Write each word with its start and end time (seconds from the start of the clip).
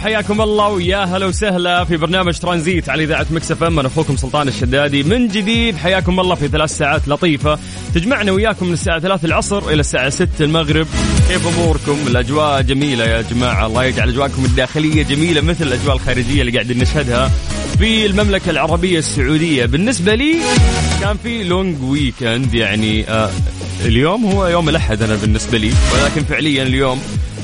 وحياكم 0.00 0.40
الله 0.40 0.68
ويا 0.68 1.04
هلا 1.04 1.26
وسهلا 1.26 1.84
في 1.84 1.96
برنامج 1.96 2.38
ترانزيت 2.38 2.88
على 2.88 3.04
إذاعة 3.04 3.26
Mix 3.30 3.62
FM. 3.62 3.78
أنا 3.78 3.88
أخوكم 3.88 4.16
سلطان 4.16 4.48
الشدادي. 4.48 5.02
من 5.02 5.28
جديد 5.28 5.76
حياكم 5.76 6.20
الله 6.20 6.34
في 6.34 6.48
ثلاث 6.48 6.76
ساعات 6.76 7.08
لطيفة. 7.08 7.58
تجمعنا 7.94 8.32
وياكم 8.32 8.66
من 8.66 8.72
الساعة 8.72 8.98
3 8.98 9.24
العصر 9.24 9.68
إلى 9.68 9.80
الساعة 9.80 10.08
6 10.10 10.28
المغرب. 10.44 10.86
كيف 11.28 11.46
أموركم؟ 11.46 11.98
الأجواء 12.06 12.62
جميلة 12.62 13.04
يا 13.04 13.22
جماعة. 13.22 13.66
الله 13.66 13.84
يجعل 13.84 14.08
أجواءكم 14.08 14.44
الداخلية 14.44 15.02
جميلة 15.02 15.40
مثل 15.40 15.66
الأجواء 15.66 15.96
الخارجية 15.96 16.40
اللي 16.40 16.52
قاعدين 16.52 16.78
نشهدها 16.78 17.30
في 17.78 18.06
المملكة 18.06 18.50
العربية 18.50 18.98
السعودية. 18.98 19.66
بالنسبة 19.66 20.14
لي 20.14 20.36
كان 21.00 21.16
في 21.22 21.44
long 21.44 21.82
weekend 21.82 22.54
يعني 22.54 23.10
آه 23.10 23.30
اليوم 23.84 24.24
هو 24.24 24.46
يوم 24.46 24.68
الأحد 24.68 25.02
أنا 25.02 25.16
بالنسبة 25.16 25.58
لي. 25.58 25.72
ولكن 25.94 26.24
فعليا 26.24 26.62
اليوم 26.62 27.02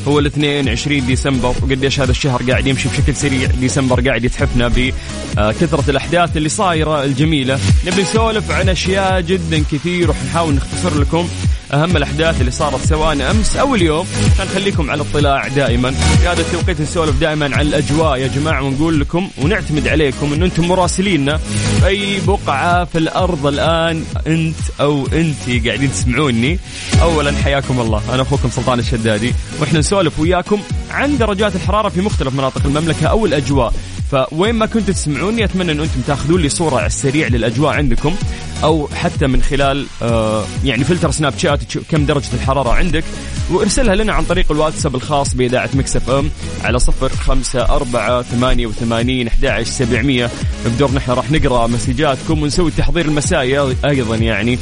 هو 0.09 0.19
الاثنين 0.19 0.69
20 0.69 1.07
ديسمبر 1.07 1.49
وقديش 1.63 2.01
هذا 2.01 2.11
الشهر 2.11 2.43
قاعد 2.43 2.67
يمشي 2.67 2.89
بشكل 2.89 3.17
سريع. 3.17 3.47
ديسمبر 3.47 4.09
قاعد 4.09 4.25
يتحفنا 4.25 4.69
بكثرة 4.69 5.91
الأحداث 5.91 6.37
اللي 6.37 6.49
صايرة 6.49 7.05
الجميلة. 7.05 7.59
نبي 7.87 8.03
نسولف 8.03 8.51
عن 8.51 8.69
أشياء 8.69 9.21
جدا 9.21 9.65
كثير 9.73 10.11
ونحاول 10.11 10.55
نختصر 10.55 11.01
لكم. 11.01 11.29
أهم 11.73 11.97
الأحداث 11.97 12.41
اللي 12.41 12.51
صارت 12.51 12.87
سواء 12.87 13.31
أمس 13.31 13.57
أو 13.57 13.75
اليوم. 13.75 14.07
عشان 14.35 14.47
نخليكم 14.47 14.91
على 14.91 15.03
اطلاع 15.03 15.49
دائما. 15.49 15.91
في 15.91 16.29
هذا 16.29 16.41
التوقيت 16.41 16.81
نسولف 16.81 17.21
دائما 17.21 17.57
عن 17.57 17.61
الأجواء 17.61 18.19
يا 18.19 18.27
جماعة 18.27 18.63
ونقول 18.63 19.01
لكم 19.01 19.29
ونعتمد 19.43 19.89
عليكم 19.89 20.33
أن 20.33 20.43
أنتم 20.43 20.69
مراسليننا. 20.69 21.37
في 21.37 21.87
أي 21.87 22.21
بقعة 22.27 22.85
في 22.85 22.99
الأرض 22.99 23.47
الآن 23.47 24.05
أنت 24.27 24.57
أو 24.81 25.07
أنت 25.13 25.67
قاعدين 25.67 25.93
تسمعوني. 25.93 26.59
أولا 27.03 27.33
حياكم 27.45 27.81
الله. 27.81 28.03
أنا 28.15 28.23
أخوكم 28.23 28.51
سلطان 28.51 28.79
الشدادي. 28.79 29.35
وإحنا 29.61 29.79
نسولف 29.79 30.21
وياكم 30.21 30.61
عن 30.91 31.19
درجات 31.19 31.57
الحرارة 31.57 31.89
في 31.89 32.01
مختلف 32.01 32.35
مناطق 32.35 32.67
المملكة 32.67 33.07
أو 33.07 33.27
الأجواء. 33.27 33.73
فوين 34.13 34.55
ما 34.55 34.67
كنتوا 34.67 34.95
تسمعوني 34.95 35.45
أتمنى 35.45 35.73
إن 35.73 35.81
أنتم 35.81 36.01
تأخذون 36.07 36.43
لي 36.43 36.49
صورة 36.49 36.77
على 36.77 36.87
السريع 36.87 37.29
للأجواء 37.29 37.75
عندكم. 37.75 38.15
أو 38.63 38.89
حتى 38.95 39.27
من 39.27 39.43
خلال 39.43 39.87
آه 40.03 40.45
يعني 40.65 40.85
فلتر 40.85 41.11
سناب 41.11 41.39
شات 41.39 41.61
كم 41.91 42.07
درجة 42.07 42.35
الحرارة 42.35 42.71
عندك 42.71 43.05
وارسلها 43.51 43.95
لنا 43.95 44.13
عن 44.13 44.25
طريق 44.25 44.53
الواتساب 44.53 44.95
الخاص 44.95 45.35
بإذاعة 45.35 45.71
Mix 45.75 46.11
FM 46.11 46.31
على 46.65 46.79
صفر 46.79 47.09
خمسة 47.09 47.63
أربعة 47.63 48.23
ثمانية 48.23 48.67
وثمانين 48.67 49.27
أحد 49.27 49.63
سبعمية. 49.63 50.31
بدور 50.67 50.93
نحن 50.93 51.11
راح 51.11 51.31
نقرأ 51.31 51.67
مسجاتكم 51.67 52.43
ونسوي 52.43 52.69
التحضير 52.69 53.05
المسائي 53.05 53.77
أيضا 53.85 54.17
يعني. 54.17 54.59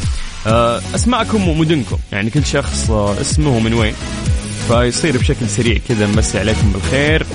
آه 0.47 0.81
أسماءكم 0.95 1.49
ومدنكم. 1.49 1.97
يعني 2.13 2.31
كل 2.31 2.47
شخص 2.47 2.91
آه 2.91 3.21
اسمه 3.21 3.57
ومن 3.57 3.75
وين؟ 3.75 3.95
فيصير 4.69 5.19
بشكل 5.19 5.49
سريع 5.49 5.79
كذا 5.89 6.07
نمسي 6.07 6.39
عليكم 6.39 6.73
بالخير. 6.73 7.27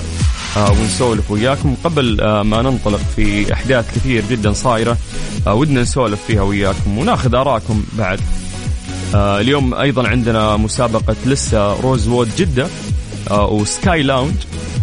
ونسولف 0.56 1.30
وياكم. 1.30 1.76
قبل 1.84 2.20
آه 2.20 2.42
ما 2.42 2.62
ننطلق 2.62 3.00
في 3.16 3.52
أحداث 3.52 3.94
كثير 3.94 4.24
جدا 4.30 4.52
صايرة 4.52 4.96
آه 5.46 5.54
ودنا 5.54 5.82
نسولف 5.82 6.20
فيها 6.26 6.42
وياكم 6.42 6.98
وناخذ 6.98 7.34
آرائكم 7.34 7.84
بعد. 7.92 8.20
آه 9.14 9.40
اليوم 9.40 9.74
أيضا 9.74 10.08
عندنا 10.08 10.56
مسابقة 10.56 11.16
لـ 11.26 11.80
Rosewood 11.80 12.30
جدة 12.38 12.66
آه 13.30 13.46
و 13.46 13.60
Sky 13.60 14.02
Lounge. 14.02 14.34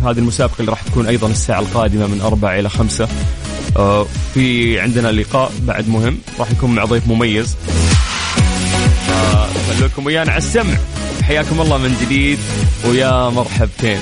هذه 0.03 0.17
المسابقة 0.17 0.55
اللي 0.59 0.71
راح 0.71 0.81
تكون 0.81 1.05
أيضا 1.07 1.27
الساعة 1.27 1.59
القادمة 1.59 2.07
من 2.07 2.21
أربعة 2.21 2.59
إلى 2.59 2.69
خمسة. 2.69 3.07
آه 3.77 4.05
في 4.33 4.79
عندنا 4.79 5.11
لقاء 5.11 5.51
بعد 5.61 5.89
مهم. 5.89 6.17
راح 6.39 6.51
يكون 6.51 6.75
مع 6.75 6.85
ضيف 6.85 7.07
مميز. 7.07 7.55
آه 9.09 9.47
خلوكم 9.77 10.05
ويانا 10.05 10.31
على 10.31 10.37
السمع. 10.37 10.73
حياكم 11.23 11.61
الله 11.61 11.77
من 11.77 11.97
جديد. 12.01 12.39
ويا 12.85 13.29
مرحبتين. 13.29 13.99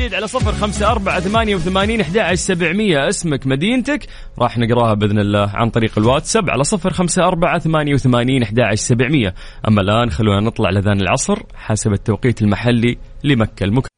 جديد 0.00 0.14
على 0.14 0.26
صفر 0.26 0.52
خمسة 0.52 0.90
أربعة 0.90 1.20
ثمانية 1.20 1.54
وثمانين 1.54 2.00
أحد 2.00 2.34
سبعمية. 2.34 3.08
اسمك 3.08 3.46
مدينتك. 3.46 4.06
راح 4.38 4.58
نقرأها 4.58 4.94
بإذن 4.94 5.18
الله 5.18 5.50
عن 5.54 5.70
طريق 5.70 5.98
الواتساب 5.98 6.50
على 6.50 6.64
صفر 6.64 6.92
خمسة 6.92 7.22
أربعة 7.22 7.58
ثمانية 7.58 7.94
وثمانين 7.94 8.42
أحد 8.42 8.74
سبعمية. 8.74 9.34
أما 9.68 9.80
الآن 9.80 10.10
خلونا 10.10 10.40
نطلع 10.40 10.70
لذان 10.70 11.00
العصر 11.00 11.38
حسب 11.54 11.92
التوقيت 11.92 12.42
المحلي 12.42 12.98
لمكة 13.24 13.64
المكرمة 13.64 13.90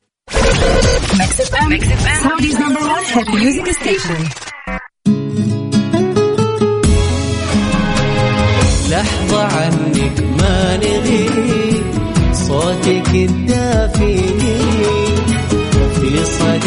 لحظة 8.90 9.42
عنك 9.42 10.20
ما 10.40 10.76
نغيب 10.76 11.84
صوتك 12.32 13.14
الدافئ 13.14 14.31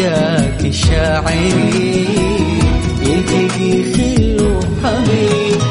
في 0.06 0.12
صداك 0.12 0.66
الشاعري 0.66 2.08
يلتقي 3.02 3.94
خل 3.94 4.38
وحبيب 4.42 5.62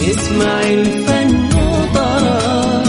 يسمع 0.00 0.60
الفن 0.62 1.44
وطرب 1.56 2.86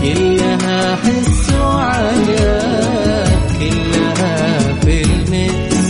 كلها 0.00 0.96
حس 0.96 1.52
وعجب 1.60 3.40
كلها 3.58 4.58
في 4.84 5.02
ال 5.02 5.84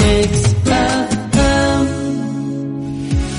mix 0.00 0.44
Mix 0.66 1.38
FM 1.38 1.86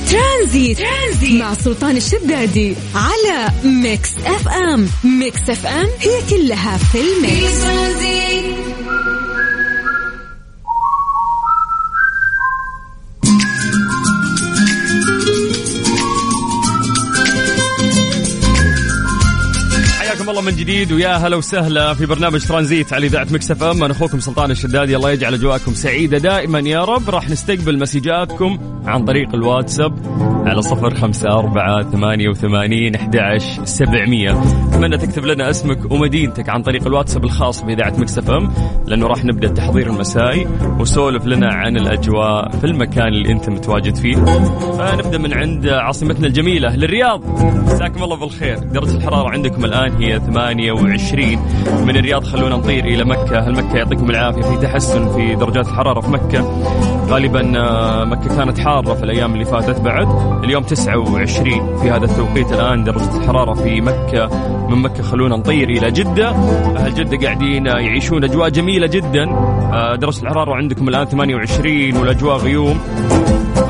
ترانزيت. 0.10 0.78
ترانزيت. 0.78 1.42
مع 1.42 1.54
سلطان 1.54 1.98
الشدادي 1.98 2.76
على 2.96 3.50
Mix 3.64 4.10
FM 4.26 4.88
Mix 5.04 5.50
FM 5.50 5.88
هي 6.00 6.22
كلها 6.30 6.78
في 6.78 6.98
ال 6.98 7.11
mix. 7.11 7.64
حياكم 7.64 8.93
من 20.46 20.56
جديد 20.56 20.92
ويا 20.92 21.16
هلا 21.16 21.36
وسهلا 21.36 21.94
في 21.94 22.06
برنامج 22.06 22.46
ترانزيت 22.46 22.94
على 22.94 23.06
إذاعة 23.06 23.28
Mix 23.32 23.64
FM. 23.64 23.84
أنا 23.84 23.94
أخوكم 23.94 24.20
سلطان 24.20 24.52
الشدادي 24.52 24.96
الله 24.96 25.12
يجعل 25.12 25.34
أجواءكم 25.34 25.74
سعيدة. 25.74 26.18
دائما 26.18 26.60
يا 26.60 26.84
رب 26.84 27.10
راح 27.10 27.30
نستقبل 27.30 27.80
مسجاتكم 27.80 28.60
عن 28.86 29.06
طريق 29.06 29.36
الواتساب 29.36 29.94
على 30.46 30.62
صفر 30.62 30.96
خمسة 30.96 31.30
أربعة 31.30 31.92
ثمانية 31.92 32.30
وثمانين 32.30 32.96
أحداش 32.96 33.60
سبعمية. 33.64 34.42
أتمنى 34.70 34.98
تكتب 34.98 35.26
لنا 35.26 35.50
اسمك 35.50 35.92
ومدينتك 35.92 36.50
عن 36.50 36.62
طريق 36.62 36.88
الواتساب 36.88 37.24
الخاص 37.24 37.64
بإذاعة 37.64 37.94
Mix 37.98 38.30
FM 38.30 38.54
لأنه 38.88 39.08
راح 39.08 39.26
نبدأ 39.26 39.48
التحضير 39.48 39.88
المسائي 39.88 40.48
وسولف 40.80 41.26
لنا 41.26 41.54
عن 41.54 41.78
الأجواء 41.78 42.52
في 42.52 42.64
المكان 42.64 43.08
اللي 43.08 43.32
أنت 43.32 43.50
متواجد 43.50 43.96
فيه. 43.96 44.16
فنبدأ 44.78 45.18
من 45.18 45.34
عند 45.34 45.68
عاصمتنا 45.68 46.28
الجميلة 46.28 46.76
الرياض. 46.76 47.22
مساكم 47.44 48.04
الله 48.04 48.16
بالخير. 48.16 48.60
درجة 48.60 48.98
الحرارة 48.98 49.30
عندكم 49.30 49.66
الآن 49.66 49.92
هي 49.94 50.20
28 50.34 51.40
من 51.86 51.98
الرياض. 51.98 52.24
خلونا 52.24 52.56
نطير 52.56 52.86
إلى 52.86 53.04
مكة. 53.06 53.40
هل 53.40 53.54
مكة 53.54 53.78
يعطيكم 53.78 54.10
العافية؟ 54.10 54.42
في 54.42 54.58
تحسن 54.58 55.12
في 55.12 55.36
درجات 55.36 55.68
الحرارة 55.68 56.00
في 56.02 56.10
مكة. 56.12 56.64
غالبا 57.08 57.60
آه، 57.60 58.06
مكة 58.06 58.36
كانت 58.38 58.60
حارة 58.60 58.94
في 58.94 59.04
الأيام 59.04 59.34
اللي 59.34 59.46
فاتت. 59.46 59.82
بعد 59.82 60.08
اليوم 60.44 60.64
29 60.64 61.78
في 61.82 61.92
هذا 61.92 62.06
التوقيت 62.06 62.52
الآن 62.52 62.84
درجة 62.84 63.18
الحرارة 63.18 63.54
في 63.54 63.82
مكة. 63.82 64.30
من 64.70 64.78
مكة 64.82 65.04
خلونا 65.04 65.36
نطير 65.38 65.70
إلى 65.70 65.92
جدة. 65.92 66.30
أهل 66.78 66.94
جدة 66.94 67.18
قاعدين 67.28 67.66
يعيشون 67.66 68.24
أجواء 68.24 68.50
جميلة 68.50 68.88
جدا. 68.88 69.30
آه، 69.74 69.96
درجة 69.96 70.22
الحرارة 70.24 70.56
عندكم 70.56 70.90
الآن 70.90 71.06
28 71.06 71.98
والأجواء 71.98 72.38
غيوم. 72.38 72.80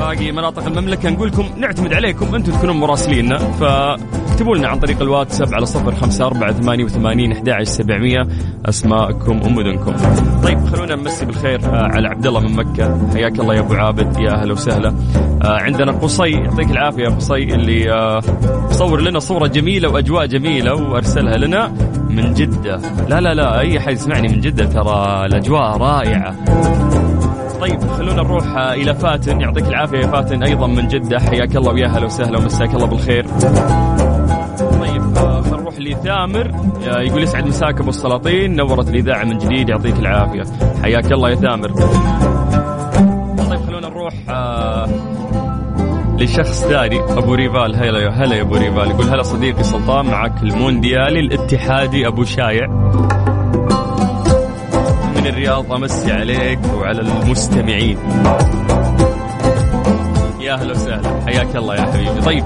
باقي 0.04 0.32
مناطق 0.32 0.66
المملكة. 0.66 1.10
نقول 1.10 1.28
لكم 1.28 1.48
نعتمد 1.56 1.92
عليكم 1.92 2.34
أنتم 2.34 2.52
تكونون 2.52 2.76
مراسليننا 2.76 3.38
فاكتبوا 3.38 4.56
لنا 4.56 4.68
عن 4.68 4.78
طريق 4.78 5.02
الواتساب 5.02 5.54
على 5.54 5.66
صفر 5.66 5.94
خمسة 5.94 6.26
أربعة 6.26 6.52
ثمانية 6.52 6.84
وثمانين 6.84 7.32
أحد 7.32 7.62
سبعمية. 7.62 8.28
أسماءكم 8.66 9.42
ومدنكم 9.46 9.94
طيب 10.42 10.66
خلونا 10.66 10.94
نمسي 10.96 11.24
بالخير 11.24 11.60
آه، 11.64 11.82
على 11.82 12.08
عبد 12.08 12.26
الله 12.26 12.40
من 12.40 12.56
مكة. 12.56 13.08
حياك 13.14 13.40
الله 13.40 13.54
يا 13.54 13.60
أبو 13.60 13.74
عابد. 13.74 14.20
يا 14.20 14.30
أهلا 14.30 14.52
وسهلا. 14.52 14.94
آه، 15.42 15.58
عندنا 15.58 15.92
قصي 15.92 16.30
يعطيك 16.30 16.70
العافية 16.70 17.02
يا 17.04 17.08
قصي 17.08 17.34
اللي 17.34 17.92
آه، 17.92 18.20
صور 18.70 19.00
لنا 19.00 19.18
صورة 19.18 19.46
جميلة 19.46 19.88
وأجواء 19.88 20.26
جميلة 20.26 20.74
وأرسلها 20.74 21.36
لنا 21.36 21.72
من 22.08 22.34
جدة. 22.34 22.80
لا 23.08 23.20
لا 23.20 23.34
لا 23.34 23.60
أي 23.60 23.80
حد 23.80 23.92
يسمعني 23.92 24.28
من 24.28 24.40
جدة 24.40 24.64
ترى 24.64 25.26
الأجواء 25.26 25.76
رائعة. 25.76 26.34
طيب 27.60 27.80
خلونا 27.90 28.22
نروح 28.22 28.46
آه، 28.56 28.74
إلى 28.74 28.94
فاتن. 28.94 29.40
يعطيك 29.40 29.68
العافية 29.68 29.98
يا 29.98 30.06
فاتن. 30.06 30.42
أيضا 30.42 30.66
من 30.66 30.88
جدة. 30.88 31.18
حياك 31.18 31.56
الله 31.56 31.72
ويا 31.72 31.86
هلا 31.86 32.04
وسهلا 32.04 32.38
ومساك 32.38 32.74
الله 32.74 32.86
بالخير. 32.86 33.26
طيب 34.80 35.16
آه، 35.16 35.42
نروح 35.50 35.78
لثامر. 35.78 36.50
آه، 36.88 37.00
يقول 37.00 37.22
يسعد 37.22 37.46
مساك 37.46 37.80
أبو 37.80 37.90
السلاطين. 37.90 38.56
نورت 38.56 38.88
الإذاعة 38.88 39.24
من 39.24 39.38
جديد. 39.38 39.68
يعطيك 39.68 39.98
العافية. 39.98 40.44
حياك 40.82 41.12
الله 41.12 41.30
يا 41.30 41.34
ثامر. 41.34 41.68
طيب 43.50 43.60
خلونا 43.66 43.88
نروح 43.88 44.14
لشخص 46.18 46.64
ثاني. 46.64 47.00
أبو 47.00 47.34
ريفال. 47.34 47.76
هلا 47.76 48.10
هلا 48.10 48.36
يا 48.36 48.42
أبو 48.42 48.56
ريفال. 48.56 48.90
يقول 48.90 49.08
هلا 49.08 49.22
صديقي 49.22 49.62
سلطان. 49.62 50.06
معك 50.06 50.42
المونديالي 50.42 51.20
الاتحادي 51.20 52.06
أبو 52.06 52.24
شايع. 52.24 52.66
من 55.24 55.30
الرياض 55.30 55.72
أمسي 55.72 56.12
عليك 56.12 56.58
وعلى 56.74 57.00
المستمعين. 57.00 57.98
يا 60.40 60.54
أهلا 60.54 60.72
وسهلا. 60.72 61.20
حياك 61.26 61.56
الله 61.56 61.74
يا 61.74 61.80
حبيبي. 61.80 62.20
طيب 62.20 62.44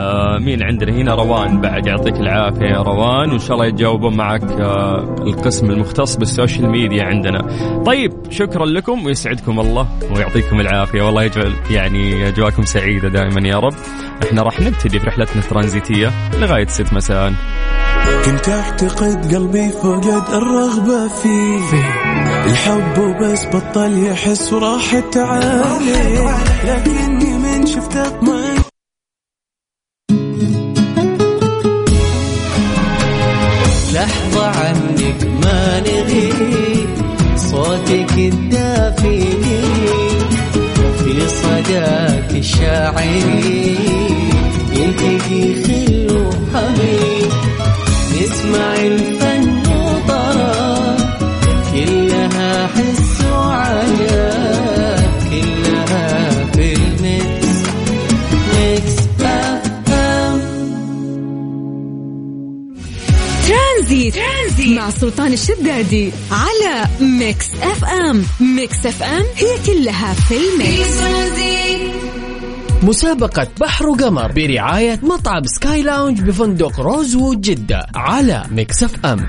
آه 0.00 0.38
مين 0.38 0.62
عندنا 0.62 0.92
هنا؟ 0.92 1.14
روان. 1.14 1.60
بعد 1.60 1.86
يعطيك 1.86 2.16
العافية 2.16 2.66
يا 2.66 2.82
روان. 2.82 3.30
وإن 3.30 3.38
شاء 3.38 3.52
الله 3.52 3.66
يتجاوبون 3.66 4.16
معك 4.16 4.42
آه 4.42 5.16
القسم 5.20 5.70
المختص 5.70 6.16
بالسوشيال 6.16 6.70
ميديا 6.70 7.04
عندنا. 7.04 7.46
طيب 7.86 8.12
شكرا 8.30 8.66
لكم 8.66 9.06
ويسعدكم 9.06 9.60
الله 9.60 9.88
ويعطيكم 10.16 10.60
العافية. 10.60 11.02
والله 11.02 11.22
يجعل 11.22 11.52
يعني 11.70 12.28
أجواءكم 12.28 12.64
سعيدة 12.64 13.08
دائما 13.08 13.48
يا 13.48 13.56
رب. 13.56 13.74
إحنا 14.22 14.42
راح 14.42 14.60
نبتدي 14.60 14.98
في 14.98 15.06
رحلتنا 15.06 15.42
الترانزيتية 15.42 16.10
لغاية 16.40 16.66
6 16.66 16.94
مساء. 16.94 17.32
كنت 18.24 18.48
أعتقد 18.48 19.34
قلبي 19.34 19.68
فقد 19.68 20.24
الرغبة 20.32 21.08
فيه. 21.08 21.60
الحب 22.50 22.98
وبس 22.98 23.46
بطل 23.46 24.06
يحس 24.06 24.52
وراحت 24.52 25.16
عليه 25.16 26.36
لكني 26.64 27.38
من 27.38 27.66
شفتك 27.66 28.22
ما 28.22 28.49
الشاعري 43.00 43.76
يلتقي 44.72 45.54
خل 45.64 46.06
وحبيب 46.10 47.32
نسمع 48.22 48.74
الفن 48.74 49.62
وطرب 49.68 50.96
كلها 51.72 52.66
حس 52.66 53.24
وعجب 53.32 55.00
كلها 55.30 56.44
في 56.52 56.72
ال 56.72 57.56
mix 58.54 58.96
Mix 59.20 59.92
FM 59.92 60.40
ترانزيت. 63.48 64.14
ترانزيت. 64.14 64.78
مع 64.78 64.90
سلطان 64.90 65.32
الشدادي 65.32 66.12
على 66.30 66.88
Mix 67.00 67.46
FM. 67.62 68.24
Mix 68.40 68.86
FM 68.86 69.24
هي 69.36 69.58
كلها 69.66 70.14
في 70.14 70.34
الميكس. 70.36 71.59
مسابقة 72.82 73.46
بحر 73.60 73.88
وقمر 73.88 74.32
برعاية 74.32 75.00
مطعم 75.02 75.42
Sky 75.44 75.82
Lounge 75.82 76.20
بفندق 76.22 76.80
Rosewood 76.80 77.40
جدة 77.40 77.86
على 77.94 78.44
Mix 78.50 79.06
FM. 79.06 79.28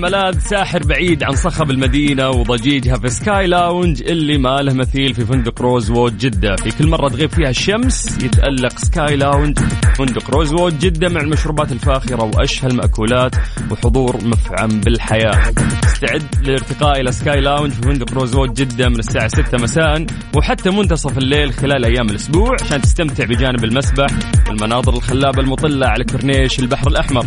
ملاذ 0.00 0.38
ساحر 0.38 0.82
بعيد 0.82 1.22
عن 1.22 1.32
صخب 1.32 1.70
المدينة 1.70 2.28
وضجيجها 2.30 2.96
في 2.96 3.08
Sky 3.08 3.46
Lounge 3.46 4.02
اللي 4.02 4.38
ما 4.38 4.62
له 4.62 4.72
مثيل 4.74 5.14
في 5.14 5.26
فندق 5.26 5.62
Rosewood 5.62 6.18
جدة. 6.18 6.56
في 6.56 6.70
كل 6.70 6.88
مرة 6.88 7.08
تغيب 7.08 7.30
فيها 7.30 7.50
الشمس 7.50 8.18
يتألق 8.24 8.78
Sky 8.78 9.16
Lounge 9.16 9.58
فندق 9.98 10.30
Rosewood 10.30 10.78
جدة 10.78 11.08
مع 11.08 11.20
المشروبات 11.20 11.72
الفاخرة 11.72 12.24
وأشهى 12.24 12.68
المأكولات 12.68 13.34
وحضور 13.70 14.16
مفعم 14.24 14.68
بالحياة. 14.68 15.52
استعد 15.84 16.22
للارتقاء 16.42 17.00
إلى 17.00 17.12
Sky 17.12 17.40
Lounge 17.40 17.72
في 17.72 17.82
فندق 17.82 18.12
Rosewood 18.12 18.54
جدة 18.54 18.88
من 18.88 18.98
الساعة 18.98 19.28
6 19.28 19.58
مساء 19.58 20.06
وحتى 20.36 20.70
منتصف 20.70 21.18
الليل 21.18 21.52
خلال 21.52 21.84
أيام 21.84 22.10
الأسبوع 22.10 22.56
عشان 22.62 22.80
تستمتع 22.82 23.24
بجانب 23.24 23.64
المسبح 23.64 24.10
والمناظر 24.48 24.92
الخلابة 24.94 25.42
المطلة 25.42 25.86
على 25.86 26.04
كورنيش 26.04 26.58
البحر 26.58 26.88
الأحمر. 26.88 27.26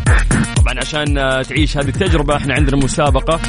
طبعا 0.71 0.81
عشان 0.81 1.17
آه، 1.17 1.41
تعيش 1.41 1.77
هذه 1.77 1.87
التجربة 1.87 2.35
إحنا 2.35 2.53
عندنا 2.53 2.77
مسابقة 2.77 3.39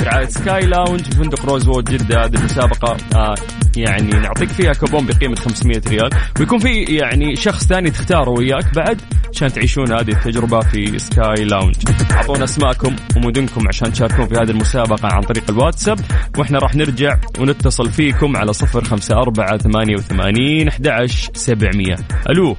برعاية 0.00 0.26
Sky 0.26 0.66
Lounge 0.66 1.00
في 1.00 1.10
فندق 1.10 1.46
Rosewood 1.46 1.84
جدة. 1.84 2.24
هذه 2.24 2.34
المسابقة 2.34 2.96
آه 3.14 3.34
يعني 3.76 4.10
نعطيك 4.10 4.48
فيها 4.48 4.72
كوبون 4.72 5.06
بقيمة 5.06 5.36
500 5.36 5.82
ريال. 5.88 6.10
ويكون 6.40 6.58
في 6.58 6.82
يعني 6.82 7.36
شخص 7.36 7.66
ثاني 7.66 7.90
تختاره 7.90 8.30
وياك 8.30 8.74
بعد 8.74 9.00
عشان 9.34 9.52
تعيشون 9.52 9.92
هذه 9.92 10.10
التجربة 10.10 10.60
في 10.60 10.98
Sky 10.98 11.44
Lounge. 11.44 11.74
أعطونا 12.10 12.44
أسماءكم 12.44 12.96
ومدنكم 13.16 13.68
عشان 13.68 13.92
تشاركون 13.92 14.26
في 14.26 14.34
هذه 14.34 14.50
المسابقة 14.50 15.08
عن 15.12 15.22
طريق 15.22 15.50
الواتساب. 15.50 16.00
وإحنا 16.38 16.58
راح 16.58 16.74
نرجع 16.74 17.16
ونتصل 17.38 17.90
فيكم 17.90 18.36
على 18.36 18.52
054 18.74 19.58
88 19.58 20.68
11 20.68 21.30
700 21.34 21.96
ألو؟ 22.30 22.56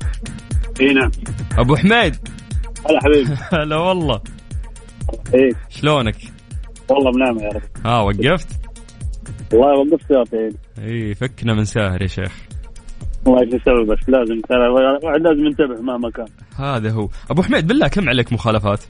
اي 0.81 0.93
نعم. 0.93 1.11
أبو 1.57 1.75
حميد. 1.75 2.15
هلا 2.89 2.99
حبيبي. 3.03 3.29
هلا 3.53 3.75
والله. 3.75 4.21
إيه. 5.33 5.49
شلونك؟ 5.69 6.15
والله 6.89 7.11
منام 7.11 7.37
يا 7.39 7.49
رب. 7.49 7.61
ها 7.85 7.99
وقفت؟ 8.01 8.47
والله 9.53 9.79
وقفت 9.79 10.07
سيارتي 10.07 10.57
إي 10.83 11.13
فكنا 11.15 11.53
من 11.53 11.65
ساهر 11.65 12.01
يا 12.01 12.07
شيخ. 12.07 12.31
والله 13.25 13.41
إيش 13.41 13.53
نسوي 13.53 13.85
بس 13.85 14.09
لازم 14.09 14.41
ترى 14.41 14.65
الواحد 14.67 15.21
لازم 15.21 15.45
ينتبه 15.45 15.81
مهما 15.81 16.09
كان. 16.09 16.27
هذا 16.57 16.91
هو. 16.91 17.09
أبو 17.31 17.41
حميد 17.43 17.67
بالله 17.67 17.87
كم 17.87 18.09
عليك 18.09 18.33
مخالفات؟ 18.33 18.83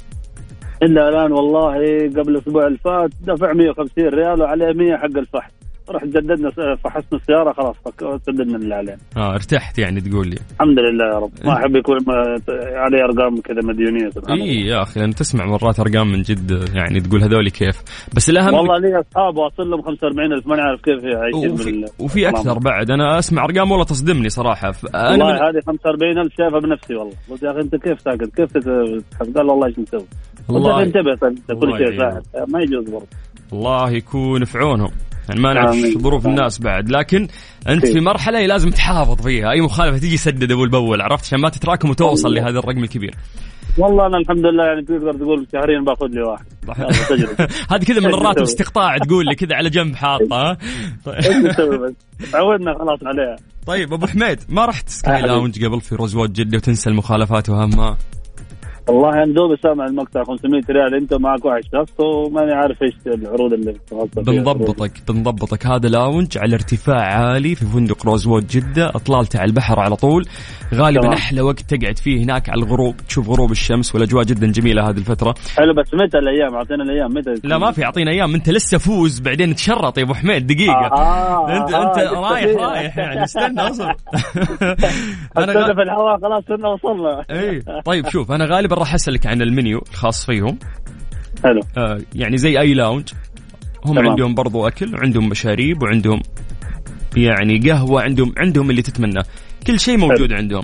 إلا 0.84 1.10
الآن 1.10 1.32
والله 1.32 1.74
قبل 2.22 2.30
الأسبوع 2.36 2.68
اللي 2.68 2.78
فات 2.78 3.10
دفع 3.22 3.54
150 3.54 3.90
ريال 4.08 4.42
وعليه 4.42 4.74
100 4.74 4.98
حق 4.98 5.18
الفحص 5.18 5.52
رحت 5.91 6.06
جددنا 6.06 6.50
فحصنا 6.84 7.20
السيارة 7.20 7.53
خلاص 7.53 7.75
سددنا 8.25 8.58
اللي 8.58 8.75
علينا 8.75 8.98
آه 9.17 9.34
ارتحت 9.34 9.79
يعني 9.79 10.01
تقول 10.01 10.27
لي. 10.27 10.36
الحمد 10.53 10.79
لله 10.79 11.06
يا 11.13 11.20
رب. 11.20 11.32
ما 11.46 11.53
أحب 11.53 11.75
يكون 11.75 11.98
ما- 12.08 12.38
عليه 12.75 13.03
أرقام 13.03 13.41
كذا 13.41 13.60
مديونية. 13.63 14.10
إي 14.29 14.67
يا 14.67 14.82
أخي 14.82 15.00
لأن 15.00 15.15
تسمع 15.15 15.46
مرات 15.46 15.79
أرقام 15.79 16.08
من 16.12 16.22
جد 16.22 16.70
يعني 16.75 17.00
تقول 17.00 17.24
هذول 17.24 17.50
كيف. 17.50 17.84
بس 18.15 18.29
الأهم 18.29 18.53
والله 18.53 18.77
لي 18.79 19.00
أصحاب 19.00 19.38
واصل 19.38 19.70
لهم 19.70 19.82
45000 19.82 20.48
ما 20.48 20.56
نعرف 20.56 20.82
كيف 20.82 21.03
عايشين 21.06 21.51
وفي, 21.51 21.72
بال- 21.72 21.86
وفي 22.00 22.29
أكثر 22.29 22.60
بعد. 22.60 22.91
أنا 22.91 23.20
أسمع 23.20 23.46
أرقام 23.46 23.72
والله 23.72 23.86
تصدمني 23.86 24.29
صراحة. 24.29 24.72
أنا 24.96 25.15
من... 25.15 25.22
والله 25.22 25.50
هذه 25.50 25.62
45000 25.67 26.34
شايفها 26.38 26.60
بنفسي 26.60 26.96
والله. 26.96 27.13
قلت 27.32 27.44
يا 27.44 27.51
أخي 27.51 27.60
أنت 27.60 27.75
كيف 27.75 28.01
ساكت؟ 28.01 28.36
كيف 28.36 28.67
قال 29.38 29.50
والله 29.50 29.67
إيش 29.67 29.79
نسوي؟ 29.79 30.06
والله 30.50 30.72
الله 30.72 30.84
انتبه 30.84 31.27
انت 31.27 31.51
كل 31.51 31.77
شيء 31.77 32.00
ما 32.53 32.62
يجوز 32.62 32.89
برضه. 32.89 33.08
الله 33.53 33.91
يكون 33.91 34.44
في 34.46 34.58
عونهم. 34.58 34.91
يعني 35.30 35.42
ما 35.42 35.54
نعرف. 35.54 35.76
ظروف 35.98 36.26
الناس 36.28 36.60
بعد 36.60 36.90
لكن 36.90 37.28
أنت 37.70 37.86
في 37.86 38.00
مرحلة 38.00 38.46
لازم 38.46 38.70
تحافظ 38.70 39.22
فيها. 39.22 39.52
أي 39.52 39.62
مخالفة 39.62 39.98
تيجي 39.98 40.18
سدد 40.18 40.52
اول 40.52 40.70
باول 40.70 41.02
عرفت 41.02 41.26
عشان 41.26 41.40
ما 41.40 41.50
تتراكم 41.50 41.90
وتوصل 41.90 42.34
لهذا 42.34 42.60
الرقم 42.60 42.84
الكبير. 42.84 43.16
والله 43.78 44.08
أنا 44.08 44.18
الحمد 44.18 44.46
لله 44.46 44.64
يعني 44.64 44.82
تقدر 44.82 45.14
تقول 45.14 45.48
شهريا 45.54 45.80
باخذ 45.80 46.08
لي 46.08 46.22
واحد. 46.22 46.46
هذه 47.72 47.84
كذا 47.84 48.00
من 48.00 48.14
الراتب؟ 48.14 48.42
استقطاع 48.42 48.98
تقول 48.98 49.26
لي 49.26 49.36
كذا 49.36 49.56
على 49.56 49.70
جنب 49.70 49.96
حاطه 49.96 50.36
ها؟ 50.36 50.58
تعودنا 52.32 52.74
خلاص 52.74 53.00
عليها. 53.06 53.36
طيب 53.68 53.94
أبو 53.94 54.08
حميد 54.08 54.40
ما 54.50 54.66
رحت 54.66 54.90
Sky 54.90 55.22
Lounge 55.22 55.66
قبل 55.66 55.82
في 55.82 55.96
Rosewood 55.96 56.34
جده 56.34 56.58
وتنسى 56.58 56.90
المخالفات 56.90 57.50
وهمها؟ 57.50 57.98
والله 58.89 59.10
أنا 59.10 59.34
دوبي 59.34 59.56
سامع 59.63 59.86
المقطع 59.86 60.24
500 60.24 60.62
ريال 60.70 60.96
أنت 60.96 61.13
معك 61.13 61.46
واحد 61.46 61.62
شخص 61.74 62.00
وماني 62.00 62.53
عارف 62.53 62.84
إيش 62.84 62.94
العروض 63.08 63.53
اللي. 63.53 63.74
بنضبطك 64.17 64.91
بنضبطك. 65.12 65.65
هذا 65.65 65.89
lounge 65.90 66.38
على 66.38 66.56
ارتفاع 66.56 67.01
عالي 67.01 67.56
في 67.56 67.65
فندق 67.65 68.06
Rosewood 68.06 68.48
جدة 68.48 68.89
إطلالته 68.90 69.40
على 69.39 69.50
البحر 69.50 69.79
على 69.79 69.96
طول. 69.96 70.25
غالبا 70.74 71.01
تمام. 71.01 71.13
أحلى 71.13 71.41
وقت 71.41 71.60
تقعد 71.62 71.98
فيه 71.98 72.24
هناك 72.24 72.50
على 72.50 72.63
الغروب. 72.63 72.98
تشوف 72.98 73.29
غروب 73.29 73.51
الشمس 73.51 73.96
والأجواء 73.96 74.24
جدا 74.24 74.48
جميلة 74.51 74.89
هذه 74.89 74.98
الفترة. 74.98 75.36
حلو 75.58 75.74
بس 75.74 75.94
متى 75.94 76.17
الأيام؟ 76.17 76.56
أعطينا 76.56 76.84
الأيام 76.84 77.12
متى؟ 77.13 77.34
لا 77.44 77.58
ما 77.58 77.72
في 77.72 77.86
أعطينا 77.86 78.12
أيام. 78.12 78.34
أنت 78.36 78.50
لسه 78.50 78.77
فوز 78.77 79.20
بعدين 79.20 79.56
تشرط 79.56 79.98
يا 79.98 80.03
أبو 80.03 80.13
حميد 80.13 80.48
دقيقة. 80.48 80.88
آه 80.91 81.58
انت 81.58 81.74
آه، 81.74 81.84
أنت 81.84 82.00
لسه 82.00 82.22
رايح. 82.22 82.62
رايح 82.62 82.98
يعني 82.98 83.24
استنى 83.24 83.62
أصبر. 83.62 83.96
أنا. 85.38 85.74
في 85.74 85.82
الهواء 85.82 86.20
خلاص 86.22 86.44
كنا 86.48 86.70
وصلنا. 86.70 87.25
اي 87.32 87.63
طيب 87.86 88.10
شوف 88.10 88.32
أنا 88.32 88.46
غالبا 88.46 88.77
راح 88.78 88.94
اسالك 88.94 89.26
عن 89.28 89.42
المنيو 89.42 89.84
الخاص 89.92 90.26
فيهم. 90.26 90.60
حلو. 91.44 91.62
آه 91.78 92.02
يعني 92.16 92.38
زي 92.38 92.60
أي 92.60 92.74
لاونج 92.74 93.10
هم 93.86 93.96
تمام. 93.96 94.10
عندهم 94.10 94.36
برضو 94.36 94.68
أكل 94.68 94.96
وعندهم 94.96 95.30
مشاريب 95.30 95.82
وعندهم 95.84 96.22
يعني 97.18 97.58
قهوة 97.60 98.02
عندهم 98.02 98.34
عندهم 98.38 98.70
اللي 98.70 98.82
تتمناه. 98.82 99.24
كل 99.68 99.80
شيء 99.80 99.98
موجود 99.98 100.34
عندهم. 100.34 100.64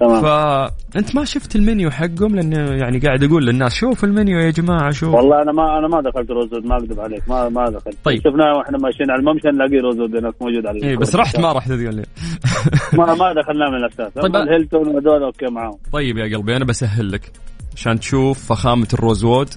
تمام. 0.00 0.22
فانت 0.22 1.16
ما 1.16 1.24
شفت 1.24 1.56
المنيو 1.56 1.90
حقهم؟ 1.90 2.36
لأن 2.36 2.52
يعني 2.52 2.98
قاعد 2.98 3.24
أقول 3.24 3.46
للناس 3.46 3.74
شوف 3.74 4.04
المنيو 4.04 4.38
يا 4.38 4.50
جماعة 4.50 4.90
شوف 4.90 5.14
والله 5.14 5.42
أنا 5.42 5.52
ما 5.52 5.78
أنا 5.78 5.88
ما 5.88 6.00
دخلت 6.10 6.30
روزود 6.30 6.66
ما 6.66 6.76
أكذب 6.76 7.00
عليك 7.00 7.28
ما 7.28 7.48
ما 7.48 7.70
دخلت. 7.70 7.96
طيب. 8.04 8.18
شفناه 8.18 8.56
وإحنا 8.58 8.78
ماشيين 8.78 9.10
على 9.10 9.20
الممشى 9.20 9.48
نلاقي 9.48 9.78
روزود 9.78 10.16
هناك 10.16 10.34
موجود 10.40 10.66
على 10.66 10.82
إيه 10.82 10.96
بس 10.96 11.16
رحت 11.16 11.40
ما 11.40 11.52
رحت 11.52 11.70
اللي. 11.70 12.04
ما 12.98 13.14
ما 13.14 13.34
دخلناه 13.42 13.70
من 13.70 13.76
الأساس. 13.76 14.12
طيب. 14.12 14.36
الهيلتون 14.36 14.88
وهذول 14.88 15.22
okay 15.22 15.46
معاهم. 15.46 15.78
طيب 15.92 16.18
يا 16.18 16.36
قلبي 16.36 16.56
أنا 16.56 16.64
بسهل 16.64 17.12
لك. 17.12 17.30
عشان 17.76 18.00
تشوف 18.00 18.46
فخامة 18.48 18.88
ال 18.94 19.00
Rosewood 19.00 19.48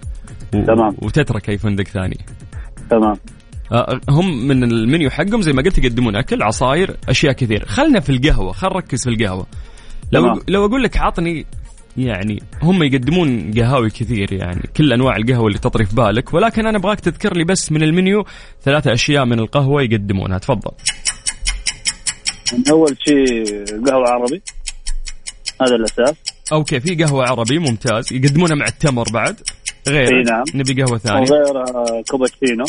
و... 0.55 0.63
تمام. 0.63 0.95
وتترك 1.01 1.49
اي 1.49 1.57
فندق 1.57 1.83
ثاني. 1.83 2.17
تمام. 2.89 3.15
هم 4.09 4.47
من 4.47 4.63
المنيو 4.63 5.09
حقهم 5.09 5.41
زي 5.41 5.53
ما 5.53 5.61
قلت 5.61 5.77
يقدمون 5.77 6.15
أكل 6.15 6.43
عصاير 6.43 6.95
أشياء 7.09 7.33
كثير. 7.33 7.65
خلنا 7.65 7.99
في 7.99 8.09
القهوة 8.09 8.51
خل 8.51 8.67
نركز 8.67 9.03
في 9.03 9.09
القهوة. 9.09 9.45
لو. 10.11 10.41
لو 10.47 10.65
أقول 10.65 10.83
لك 10.83 10.97
عطني 10.97 11.45
يعني 11.97 12.43
هم 12.61 12.83
يقدمون 12.83 13.51
قهاوي 13.53 13.89
كثير 13.89 14.33
يعني 14.33 14.61
كل 14.77 14.93
أنواع 14.93 15.15
القهوة 15.15 15.47
اللي 15.47 15.59
تطري 15.59 15.85
في 15.85 15.95
بالك 15.95 16.33
ولكن 16.33 16.67
أنا 16.67 16.77
أبغاك 16.77 16.99
تذكر 16.99 17.37
لي 17.37 17.43
بس 17.43 17.71
من 17.71 17.83
المنيو 17.83 18.25
ثلاثة 18.63 18.93
أشياء 18.93 19.25
من 19.25 19.39
القهوة 19.39 19.81
يقدمونها. 19.81 20.37
تفضل. 20.37 20.71
أول 22.69 22.97
شيء 23.07 23.45
قهوة 23.85 24.09
عربي. 24.09 24.41
هذا 25.61 25.75
الأساس. 25.75 26.15
okay 26.51 26.79
في 26.79 26.95
قهوة 26.95 27.23
عربي 27.29 27.59
ممتاز 27.59 28.13
يقدمونها 28.13 28.55
مع 28.55 28.65
التمر 28.65 29.05
بعد. 29.13 29.41
غير 29.87 30.17
إي 30.17 30.23
نعم. 30.23 30.43
نبي 30.55 30.83
قهوة 30.83 30.97
ثانية. 30.97 31.31
وغير 31.31 31.63
كابتشينو 32.09 32.65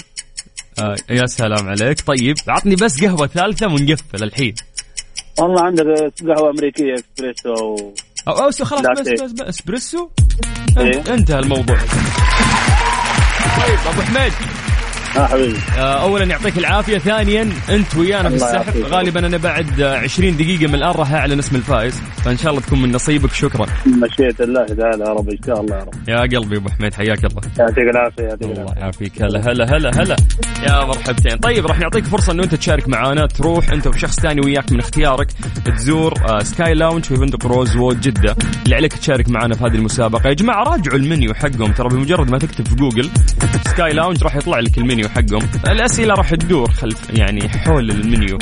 آه 0.78 0.96
يا 1.10 1.26
سلام 1.26 1.68
عليك. 1.68 2.00
طيب 2.00 2.36
عطني 2.48 2.74
بس 2.74 3.04
قهوة 3.04 3.26
ثالثة 3.26 3.66
ونقفل 3.66 4.24
الحين. 4.24 4.54
والله 5.38 5.62
عندك 5.62 5.84
قهوة 6.28 6.50
أمريكية 6.50 6.94
اكسبريسو 6.94 7.52
و... 7.52 7.94
أو 8.28 8.32
أو 8.32 8.50
خلاص 8.50 8.72
لا 8.84 8.92
بس. 8.92 9.08
بس, 9.08 9.32
بس 9.32 9.40
إسبريسو 9.40 10.08
إيه. 10.78 10.98
انت- 10.98 11.08
انتهى 11.08 11.38
الموضوع 11.38 11.76
طيب 13.56 13.78
أبو 13.92 14.02
حميد 14.02 14.32
ها 15.16 15.26
حبيبي. 15.26 15.58
آه، 15.78 16.02
اولا 16.02 16.24
يعطيك 16.24 16.58
العافية 16.58 16.98
ثانيا 16.98 17.48
أنت 17.70 17.96
ويانا 17.96 18.28
في 18.28 18.34
الله 18.34 18.60
السحب. 18.60 18.82
غالبا 18.82 19.26
أنا 19.26 19.36
بعد 19.36 19.80
آه، 19.80 19.96
20 19.98 20.36
دقيقة 20.36 20.66
من 20.68 20.74
الآن 20.74 20.90
راح 20.90 21.12
أعلن 21.12 21.38
اسم 21.38 21.56
الفائز 21.56 22.02
فإن 22.24 22.36
شاء 22.36 22.50
الله 22.50 22.62
تكون 22.62 22.82
من 22.82 22.92
نصيبك. 22.92 23.32
شكرا. 23.32 23.66
مشيئة 23.86 24.34
الله 24.44 24.64
تعالى 24.66 25.04
يا 25.04 25.10
رب 25.10 25.28
إن 25.30 25.38
شاء 25.46 25.60
الله 25.60 25.76
يا 25.76 25.82
رب. 25.82 26.08
يا 26.08 26.38
قلبي 26.38 26.56
أبو 26.56 26.68
حميد 26.68 26.94
حياك 26.94 27.24
الله. 27.24 27.40
يعطيك 27.58 27.78
العافية 27.78 28.22
يعطيك 28.22 28.42
الله 28.42 28.62
العافية. 28.62 28.80
يعافيك. 28.80 29.22
هلا 29.22 29.40
هلا 29.52 29.76
هلا 29.76 29.90
هلا. 30.02 30.16
يا 30.68 30.84
مرحبتين. 30.84 31.36
طيب 31.36 31.66
راح 31.66 31.78
نعطيك 31.78 32.04
فرصة 32.04 32.32
إنه 32.32 32.42
أنت 32.44 32.54
تشارك 32.54 32.88
معانا 32.88 33.26
تروح 33.26 33.70
أنت 33.70 33.86
وشخص 33.86 34.20
ثاني 34.20 34.40
وياك 34.44 34.72
من 34.72 34.78
اختيارك 34.78 35.28
تزور 35.64 36.14
آه، 36.28 36.38
Sky 36.42 36.74
Lounge 36.74 37.04
في 37.04 37.16
فندق 37.16 37.46
Rosewood 37.46 38.00
جدة. 38.00 38.36
اللي 38.64 38.76
عليك 38.76 38.92
تشارك 38.92 39.28
معانا 39.28 39.54
في 39.54 39.64
هذه 39.64 39.74
المسابقة. 39.74 40.28
يا 40.28 40.34
جماعة 40.34 40.64
راجعوا 40.64 40.98
المنيو 40.98 41.34
حقهم. 41.34 41.72
ترى 41.72 41.88
بمجرد 41.88 42.30
ما 42.30 42.38
تكتب 42.38 42.68
في 42.68 42.74
جوجل 42.74 43.10
Sky 43.68 43.92
Lounge 43.92 44.22
راح 44.24 44.36
يطلع 44.36 44.58
لك 44.60 44.78
المنيو. 44.78 45.05
حقهم. 45.08 45.48
الأسئلة 45.68 46.14
راح 46.14 46.30
تدور 46.30 46.70
خلف 46.70 47.10
يعني 47.10 47.48
حول 47.48 47.90
المنيو. 47.90 48.38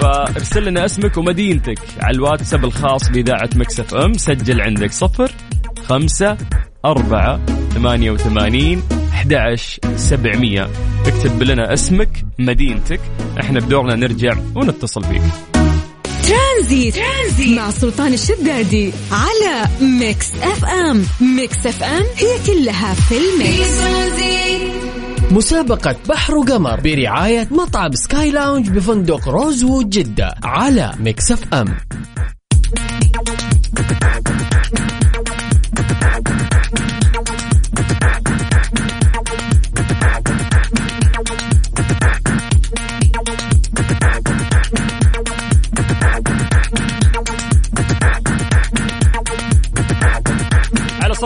فارسل 0.00 0.64
لنا 0.64 0.84
اسمك 0.84 1.16
ومدينتك 1.16 1.78
على 2.00 2.16
الواتساب 2.16 2.64
الخاص 2.64 3.08
بإذاعة 3.08 3.50
Mix 3.54 3.94
FM. 3.94 4.12
سجل 4.12 4.60
عندك 4.60 4.92
صفر 4.92 5.32
خمسة 5.88 6.36
أربعة 6.84 7.40
ثمانية 7.74 8.10
وثمانين 8.10 8.82
أحد 9.12 9.34
عشر 9.34 9.78
سبعمية. 9.96 10.68
اكتب 11.06 11.42
لنا 11.42 11.72
اسمك 11.72 12.24
مدينتك. 12.38 13.00
إحنا 13.40 13.60
بدورنا 13.60 13.94
نرجع 13.94 14.36
ونتصل 14.54 15.04
فيك 15.04 15.22
ترانزيت. 16.28 16.94
ترانزيت 16.94 17.58
مع 17.58 17.70
سلطان 17.70 18.12
الشدادي 18.12 18.92
على 19.12 19.68
Mix 19.80 20.34
FM. 20.34 21.06
Mix 21.20 21.66
FM 21.66 22.04
هي 22.16 22.38
كلها 22.46 22.94
في 22.94 23.14
ال 23.14 23.28
mix. 23.28 23.82
مسابقة 25.32 25.96
بحر 26.08 26.34
وقمر 26.34 26.80
برعاية 26.80 27.48
مطعم 27.50 27.92
Sky 27.92 28.30
Lounge 28.30 28.70
بفندق 28.70 29.28
Rosewood 29.28 29.90
جدة 29.90 30.34
على 30.44 30.92
Mix 31.00 31.54
FM. 31.54 31.74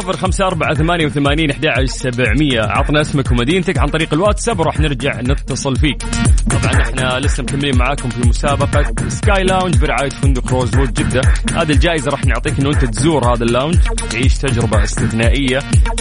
صفر 0.07 0.17
خمسة 0.17 0.47
أربعة 0.47 0.75
ثمانية 0.75 1.07
وثمانين 1.07 1.51
أحد 1.51 1.85
سبعمية. 1.85 2.61
عطنا 2.61 3.01
اسمك 3.01 3.31
ومدينتك 3.31 3.79
عن 3.79 3.89
طريق 3.89 4.15
الواتساب 4.15 4.61
وراح 4.61 4.81
نرجع 4.81 5.21
نتصل 5.21 5.77
فيك. 5.77 6.03
طبعا 6.51 6.83
إحنا 6.83 7.19
لسه 7.19 7.43
مكملين 7.43 7.79
معاكم 7.79 8.09
في 8.09 8.29
مسابقة 8.29 9.09
Sky 9.09 9.45
Lounge 9.45 9.77
برعاية 9.79 10.09
فندق 10.09 10.53
Rosewood 10.53 10.95
جدة. 10.95 11.21
هذه 11.55 11.71
الجائزة 11.71 12.11
راح 12.11 12.25
نعطيك 12.25 12.59
انه 12.59 12.69
أنت 12.69 12.85
تزور 12.85 13.33
هذا 13.33 13.45
ال 13.45 13.49
lounge 13.49 13.77
تعيش 14.11 14.39
تجربة 14.39 14.85
استثنائية. 14.85 15.59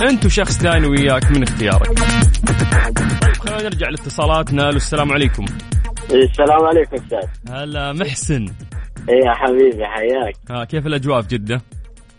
أنت 0.10 0.26
وشخص 0.26 0.58
ثاني 0.58 0.88
وياك 0.88 1.32
من 1.32 1.44
اختيارك. 1.44 1.88
طيب 3.22 3.38
خلينا 3.40 3.64
نرجع 3.64 3.90
لاتصالاتنا. 3.90 4.70
السلام 4.70 5.12
عليكم. 5.12 5.46
السلام 6.12 6.64
عليكم 6.64 6.96
أستاذ. 6.96 7.54
هلا 7.54 7.94
محسن. 7.94 8.46
إيه 9.10 9.26
يا 9.26 9.34
حبيبي 9.34 9.86
حياك. 9.86 10.36
ها 10.50 10.66
كيف 10.66 10.88
الأجواء 10.88 11.22
في 11.22 11.28
جدة؟ 11.28 11.62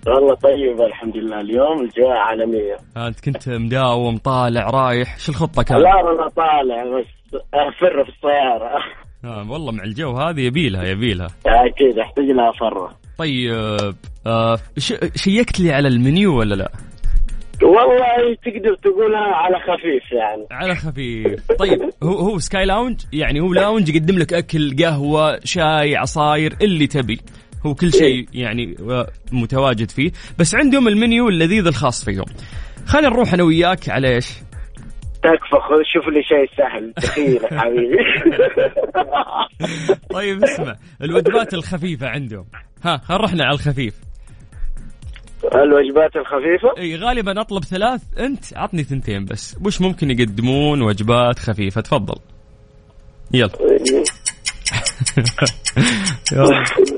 والله 0.06 0.34
طيب 0.34 0.80
الحمد 0.80 1.16
لله 1.16 1.40
اليوم 1.40 1.80
الأجواء 1.84 2.16
عالمية. 2.16 2.76
انت 2.96 3.20
كنت 3.24 3.48
مداوم 3.48 4.18
طالع 4.18 4.70
رايح. 4.70 5.18
شو 5.18 5.32
الخطة 5.32 5.62
كانت؟ 5.62 5.80
لا 5.80 6.00
أنا 6.00 6.28
طالع 6.28 6.84
بس 6.98 7.40
أفر 7.54 8.04
في 8.04 8.10
السيارة. 8.10 8.78
آه 9.24 9.50
والله 9.50 9.72
مع 9.72 9.84
الجو 9.84 10.10
هذه 10.16 10.40
يبيلها 10.40 10.84
يبيلها. 10.84 11.28
أكيد 11.46 11.98
أحتاج 11.98 12.24
لها 12.24 12.52
فرة 12.52 12.94
طيب 13.18 13.52
آه 14.26 14.56
ش- 14.78 14.94
check 15.16 15.53
ت 15.53 15.60
لي 15.60 15.72
على 15.72 15.88
المنيو 15.88 16.38
ولا 16.38 16.54
لا؟ 16.54 16.70
والله 17.62 18.34
تقدر 18.44 18.74
تقولها 18.74 19.18
على 19.34 19.56
خفيف 19.60 20.12
يعني. 20.12 20.46
على 20.50 20.74
خفيف. 20.74 21.52
طيب 21.58 21.90
هو 22.02 22.12
هو 22.18 22.38
Sky 22.38 22.64
Lounge 22.64 23.00
يعني 23.12 23.40
هو 23.40 23.52
lounge 23.52 23.88
يقدم 23.88 24.18
لك 24.18 24.32
أكل 24.32 24.76
قهوة 24.84 25.40
شاي 25.44 25.96
عصاير 25.96 26.54
اللي 26.62 26.86
تبي. 26.86 27.20
هو 27.66 27.74
كل 27.74 27.92
شيء 27.92 28.28
يعني 28.34 28.76
آه، 28.90 29.06
متواجد 29.32 29.90
فيه. 29.90 30.12
بس 30.38 30.54
عندهم 30.54 30.88
المنيو 30.88 31.28
اللذيذ 31.28 31.66
الخاص 31.66 32.04
فيهم. 32.04 32.24
خلينا 32.86 33.08
نروح 33.08 33.32
أنا 33.34 33.42
وياك. 33.42 33.88
على 33.88 34.14
إيش؟ 34.14 34.28
تكفى 35.22 35.56
خذ 35.68 35.82
شوف 35.92 36.08
لي 36.08 36.22
شيء 36.22 36.50
سهل. 36.56 36.92
تخيل 36.92 37.42
يا 37.42 37.58
حبيبي. 37.60 37.96
طيب 40.14 40.44
اسمع. 40.44 40.76
الوجبات 41.02 41.54
الخفيفة 41.54 42.08
عندهم. 42.08 42.46
ها 42.84 42.96
خل 42.96 43.16
رحنا 43.16 43.44
على 43.44 43.54
الخفيف. 43.54 43.94
الوجبات 45.54 46.16
الخفيفة؟ 46.16 46.78
إي 46.78 46.96
غالبا 46.96 47.40
أطلب 47.40 47.64
ثلاث. 47.64 48.02
أنت 48.18 48.44
عطني 48.56 48.82
ثنتين 48.82 49.24
بس. 49.24 49.56
وش 49.64 49.80
ممكن 49.80 50.10
يقدمون 50.10 50.82
وجبات 50.82 51.38
خفيفة؟ 51.38 51.80
تفضل. 51.80 52.16
يلا. 53.34 53.50
يلا. 53.60 54.04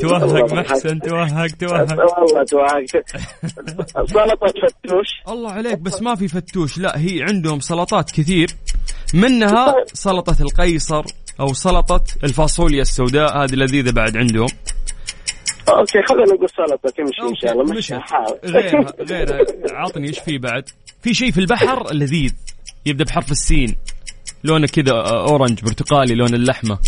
توهق. 0.01 0.53
محسن 0.53 1.01
توهق 1.01 1.47
توهق. 1.47 1.99
والله 2.21 2.45
توهقت 2.45 3.11
سلطة 4.11 4.47
فتوش. 4.47 5.07
الله 5.29 5.51
عليك 5.53 5.79
بس 5.79 6.03
ما 6.03 6.15
في 6.15 6.29
فتوش. 6.29 6.79
لا 6.79 6.99
هي 6.99 7.23
عندهم 7.23 7.61
سلطات 7.61 8.11
كثير. 8.11 8.51
منها 9.15 9.75
سلطة 9.93 10.37
القيصر 10.43 11.05
أو 11.41 11.53
سلطة 11.53 12.05
الفاصوليا 12.25 12.83
السوداء 12.83 13.45
هذه 13.45 13.55
لذيذة 13.55 13.91
بعد 13.91 14.17
عندهم. 14.17 14.49
أوكي 15.69 16.03
خلينا 16.09 16.33
نقول 16.35 16.49
سلطة 16.51 16.91
تمشي 16.91 17.23
إن 17.23 17.35
شاء 17.43 17.53
الله. 17.53 17.75
مش 17.75 17.93
غيرها 18.45 18.93
غيرها. 19.11 19.47
عطني 19.71 20.09
إيش 20.09 20.19
في 20.19 20.39
بعد؟ 20.39 20.69
في 21.03 21.15
شيء 21.15 21.31
في 21.31 21.39
البحر 21.41 21.93
لذيذ. 21.95 22.33
يبدأ 22.87 23.05
بحرف 23.05 23.31
السين. 23.31 23.77
لونه 24.45 24.67
كذا 24.67 24.93
أورنج 25.11 25.61
برتقالي 25.65 26.15
لون 26.15 26.35
اللحمة. 26.35 26.75
ال- 26.75 26.79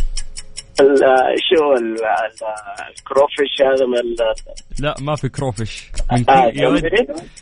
شو 1.49 1.73
ال- 1.73 2.05
ال- 2.05 2.89
الكروفيش 2.91 3.63
هذا 3.63 3.87
من 3.87 3.99
ال- 3.99 4.35
لا 4.81 4.95
ما 5.01 5.17
في 5.17 5.29
كروفش 5.29 5.91
من 6.13 6.31
آه، 6.31 6.51
كي... 6.51 6.59
يا 6.63 6.69
ولد؟ 6.69 6.85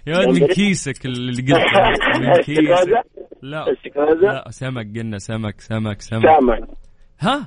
يا 0.07 0.18
ولد 0.18 0.28
من؟ 0.42 0.47
كيسك 0.47 1.07
اللي 1.07 1.42
قلت 1.42 2.21
من 2.21 2.33
كيسك؟ 2.42 3.04
لا؟ 3.42 3.64
لا 4.23 4.50
سمك 4.50 4.87
قلنا 4.99 5.18
سمك 5.18 5.61
سمك 5.61 6.00
سمك 6.00 6.23
سمك 6.23 6.68
ها 7.21 7.47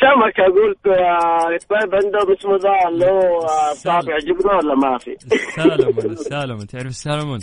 سمك 0.00 0.40
أقول 0.40 0.74
طيب 0.84 1.94
عندهم 1.94 2.32
اسمه 2.38 2.56
ذا 2.56 2.88
اللي 2.88 3.06
هو 3.06 3.38
آه،. 3.40 3.74
طابع 3.84 4.18
جبنة 4.18 4.52
ولا 4.56 4.74
ما 4.74 4.98
في؟ 4.98 5.16
السالمون 5.32 6.12
السالمون 6.12 6.66
تعرف 6.66 6.86
السالمون 6.86 7.38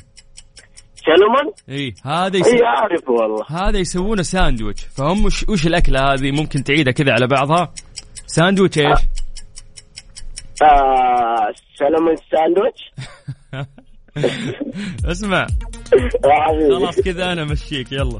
سلمون؟ 1.06 1.54
إي 1.70 1.94
هذا 2.06 2.38
يس... 2.38 2.48
اي 2.48 2.66
اعرفه 2.66 3.12
والله. 3.12 3.46
هذا 3.50 3.78
يسوونه 3.80 4.22
ساندويتش. 4.22 4.82
فهم 4.86 5.26
وش, 5.26 5.46
وش 5.50 5.68
الأكلة 5.68 6.14
هذه؟ 6.14 6.32
ممكن 6.32 6.64
تعيدها 6.64 6.94
كذا 6.94 7.12
على 7.12 7.28
بعضها. 7.28 7.74
ساندويتش 8.28 8.78
إيش؟ 8.78 9.00
آه 10.64 11.54
سلمون 11.76 12.16
ساندويتش. 12.32 12.92
اسمع. 15.12 15.48
خلاص 16.72 17.00
كذا 17.00 17.32
أنا 17.32 17.44
أمشيك 17.44 17.92
يلا. 17.92 18.20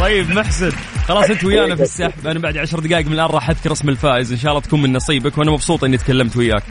طيب 0.00 0.30
محسن. 0.30 0.70
خلاص 1.08 1.30
أنت 1.30 1.44
ويانا 1.44 1.76
في 1.76 1.82
السحب. 1.82 2.26
أنا 2.26 2.38
بعد 2.38 2.58
عشر 2.58 2.80
دقائق 2.80 3.06
من 3.06 3.12
الآن 3.12 3.26
راح 3.26 3.50
أذكر 3.50 3.72
اسم 3.72 3.88
الفائز. 3.88 4.32
إن 4.32 4.38
شاء 4.38 4.50
الله 4.50 4.62
تكون 4.62 4.82
من 4.82 4.92
نصيبك 4.92 5.38
وأنا 5.38 5.50
مبسوط 5.50 5.84
إني 5.84 5.96
تكلمت 5.96 6.36
وياك. 6.36 6.64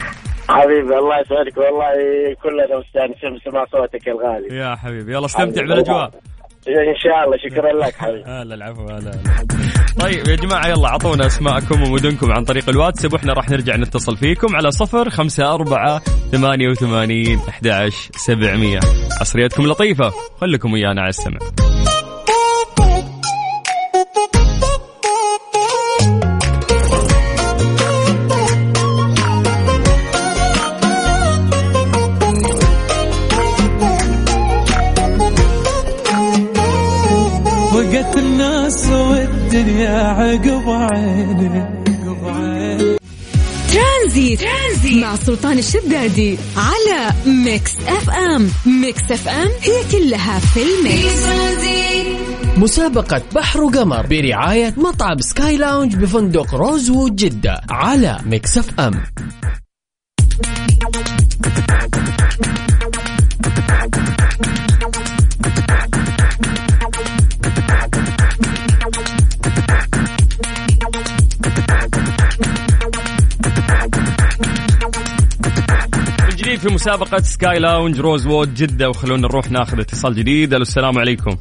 حبيبي 0.54 0.98
الله 0.98 1.20
يسعدك. 1.20 1.56
والله 1.56 1.90
كلنا 2.42 2.78
مستانسين 2.78 3.30
بسمع 3.36 3.64
صوتك 3.72 4.08
الغالي. 4.08 4.56
يا 4.56 4.76
حبيبي 4.76 5.12
يلا 5.12 5.26
استمتع 5.26 5.62
بالأجواء. 5.62 6.10
إن 6.68 6.96
شاء 6.96 7.24
الله 7.24 7.36
شكرا 7.36 7.72
لك 7.72 7.94
حبيبي. 7.94 8.24
هلا 8.30 8.54
العفو 8.54 8.82
هلا. 8.82 9.10
طيب 10.00 10.28
يا 10.28 10.36
جماعة 10.36 10.68
يلا 10.68 10.88
عطونا 10.88 11.26
أسماءكم 11.26 11.82
ومدنكم 11.82 12.32
عن 12.32 12.44
طريق 12.44 12.68
الواتساب 12.68 13.12
وإحنا 13.12 13.32
راح 13.32 13.50
نرجع 13.50 13.76
نتصل 13.76 14.16
فيكم 14.16 14.56
على 14.56 14.70
صفر 14.70 15.10
خمسة 15.10 15.54
أربعة 15.54 15.98
ثمانية 16.32 16.68
وثمانين 16.68 17.38
أحد 17.48 17.68
عشر 17.68 18.10
سبعمية. 18.12 18.80
عصريتكم 19.20 19.66
لطيفة 19.66 20.10
خليكم 20.40 20.72
ويانا 20.72 21.00
على 21.00 21.08
السمع. 21.08 21.38
وقت 37.94 38.16
الناس 38.16 38.86
والدنيا 38.86 39.98
عقب 39.98 40.70
عيني 40.70 41.64
ترانزيت. 43.72 44.40
ترانزيت 44.40 45.02
مع 45.02 45.16
سلطان 45.16 45.58
الشدادي 45.58 46.38
على 46.56 47.12
ميكس 47.26 47.72
FM. 47.88 48.50
Mix 48.66 49.02
FM 49.10 49.48
هي 49.60 49.84
كلها 49.92 50.38
في 50.38 50.60
ال 50.62 50.74
mix. 50.74 51.22
مسابقة 52.56 53.22
بحر 53.34 53.60
وقمر 53.60 54.06
برعاية 54.06 54.74
مطعم 54.76 55.20
Sky 55.20 55.56
Lounge 55.56 55.96
بفندق 55.96 56.54
Rosewood 56.54 57.16
جدة 57.16 57.60
على 57.70 58.18
Mix 58.26 58.80
FM. 58.80 58.92
من 58.92 59.00
جديد 76.50 76.68
في 76.68 76.74
مسابقة 76.74 77.18
Sky 77.18 77.58
Lounge 77.58 78.00
Rosewood 78.00 78.54
جدة 78.54 78.88
وخلونا 78.88 79.22
نروح 79.22 79.50
ناخذ 79.50 79.80
اتصال 79.80 80.14
جديد. 80.14 80.54
ألو 80.54 80.62
السلام 80.62 80.98
عليكم. 80.98 81.36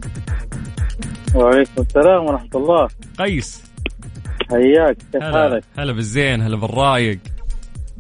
وعليكم 1.36 1.82
السلام 1.82 2.26
ورحمة 2.26 2.50
الله. 2.56 2.88
قيس. 3.19 3.63
حياك 4.50 4.98
كيف 5.12 5.24
هلا. 5.24 5.32
حالك؟ 5.32 5.63
هلا 5.80 5.93
بالزين 5.93 6.41
هلا 6.41 6.58
بالرايق. 6.58 7.19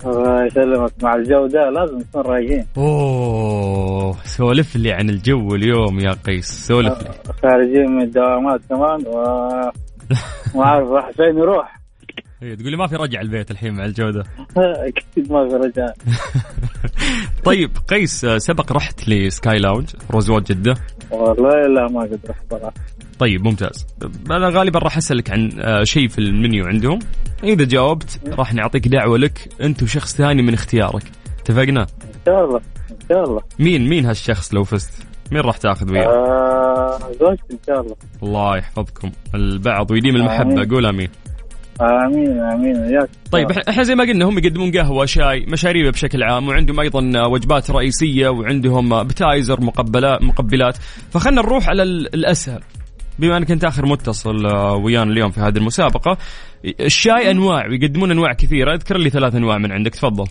الله 0.05 0.45
يسلمك. 0.45 0.91
مع 1.03 1.15
الجو 1.15 1.47
ده 1.47 1.69
لازم 1.69 1.97
نكون 1.97 2.21
رايقين. 2.21 2.65
أوه 2.77 4.17
سولف 4.23 4.75
لي 4.75 4.91
عن 4.91 5.09
الجو 5.09 5.55
اليوم 5.55 5.99
يا 5.99 6.11
قيس. 6.11 6.67
سولف 6.67 7.03
لي. 7.03 7.09
خارجين 7.43 7.91
من 7.91 8.01
الدوامات 8.01 8.61
كمان 8.69 9.07
و 9.07 9.23
ما 10.55 10.63
أعرف 10.63 10.89
راح 10.89 11.09
فين 11.11 11.25
إيه، 11.25 11.78
تقول 12.39 12.71
لي 12.71 12.77
ما 12.77 12.87
في 12.87 12.95
رجعة 12.95 13.21
البيت 13.21 13.51
الحين 13.51 13.73
مع 13.73 13.85
الجو 13.85 14.09
ده 14.09 14.23
أكيد 14.57 15.31
ما 15.31 15.49
في 15.49 15.55
رجعة 15.55 15.95
طيب 17.45 17.71
قيس 17.87 18.25
آه، 18.25 18.37
سبق 18.37 18.71
رحت 18.71 19.09
ل 19.09 19.22
Sky 19.22 19.59
Lounge 19.59 19.89
Rosewood 20.11 20.43
جدة. 20.43 20.73
والله 21.11 21.67
لا 21.67 21.87
ما 21.87 22.01
قد 22.01 22.19
رحت 22.29 22.73
طيب 23.19 23.43
ممتاز. 23.47 23.87
أنا 24.31 24.49
غالبا 24.49 24.79
راح 24.79 24.97
أسألك 24.97 25.31
عن 25.31 25.49
آه، 25.61 25.83
شيء 25.83 26.07
في 26.07 26.19
المنيو 26.19 26.65
عندهم. 26.65 26.99
إذا 27.43 27.65
جاوبت 27.65 28.19
راح 28.27 28.53
نعطيك 28.53 28.87
دعوة 28.87 29.17
لك 29.17 29.49
أنت 29.61 29.83
وشخص 29.83 30.15
ثاني 30.15 30.41
من 30.41 30.53
اختيارك. 30.53 31.03
اتفقنا؟ 31.39 31.81
إن 31.81 32.19
شاء 32.25 32.45
الله 32.45 32.61
إن 32.91 33.07
شاء 33.09 33.23
الله. 33.23 33.41
مين 33.59 33.89
مين 33.89 34.05
هالشخص 34.05 34.53
لو 34.53 34.63
فزت؟ 34.63 34.93
مين 35.31 35.41
راح 35.41 35.57
تاخذ 35.57 35.91
وياه؟ 35.91 36.07
آه 36.07 36.99
زوجتي 37.19 37.53
إن 37.53 37.59
شاء 37.67 37.81
الله. 37.81 37.95
الله 38.23 38.57
يحفظكم. 38.57 39.11
البعض 39.35 39.91
ويديم 39.91 40.15
المحبة. 40.15 40.75
قول 40.75 40.85
آمين. 40.85 41.09
آمين 41.81 42.39
آمين. 42.39 42.77
وياك 42.79 43.09
طيب 43.31 43.51
إح- 43.51 43.69
إحنا 43.69 43.83
زي 43.83 43.95
ما 43.95 44.03
قلنا 44.03 44.25
هم 44.25 44.37
يقدمون 44.37 44.71
قهوة 44.77 45.05
شاي 45.05 45.45
مشاريب 45.47 45.91
بشكل 45.91 46.23
عام 46.23 46.47
وعندهم 46.47 46.79
أيضا 46.79 47.27
وجبات 47.27 47.71
رئيسية 47.71 48.29
وعندهم 48.29 49.03
بتايزر 49.03 49.61
مقبلات 49.61 50.21
مقبلات. 50.23 50.77
فخلنا 51.11 51.41
نروح 51.41 51.69
على 51.69 51.83
ال- 51.83 52.13
الأسهل. 52.15 52.59
بما 53.19 53.37
أنك 53.37 53.51
أنت 53.51 53.65
آخر 53.65 53.85
متصل 53.85 54.45
آه، 54.45 54.75
ويانا 54.75 55.11
اليوم 55.11 55.31
في 55.31 55.39
هذه 55.39 55.57
المسابقة 55.57 56.17
الشاي 56.65 57.31
أنواع 57.31 57.67
ويقدمون 57.67 58.11
أنواع 58.11 58.33
كثيرة. 58.33 58.73
أذكر 58.73 58.97
لي 58.97 59.09
ثلاث 59.09 59.35
أنواع 59.35 59.57
من 59.57 59.71
عندك 59.71 59.95
تفضل. 59.95 60.25